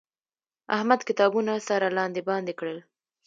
احمد 0.75 0.99
کتابونه 1.09 1.53
سره 1.69 1.87
لاندې 1.97 2.21
باندې 2.29 2.53
کړل. 2.59 2.79